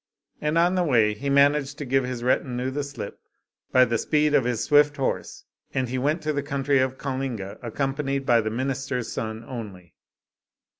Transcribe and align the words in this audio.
And 0.41 0.57
on 0.57 0.73
the 0.73 0.83
way 0.83 1.13
he 1.13 1.29
managed 1.29 1.77
to 1.77 1.85
give 1.85 2.03
his 2.05 2.23
retinue 2.23 2.71
the 2.71 2.83
slip 2.83 3.19
by 3.71 3.85
the 3.85 3.99
speed 3.99 4.33
of 4.33 4.45
his 4.45 4.63
swift 4.63 4.97
horse, 4.97 5.45
and 5.75 5.89
he 5.89 5.99
went 5.99 6.23
to 6.23 6.33
the 6.33 6.41
country 6.41 6.79
of 6.79 6.97
Ka 6.97 7.15
linga 7.15 7.59
accompanied 7.61 8.25
by 8.25 8.41
the 8.41 8.49
minister's 8.49 9.11
son 9.11 9.43
only. 9.47 9.93